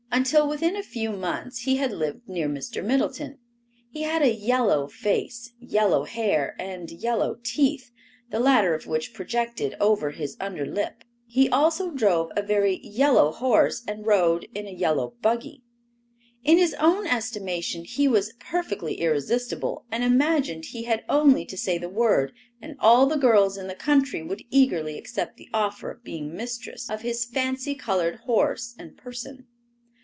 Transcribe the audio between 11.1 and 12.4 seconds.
He also drove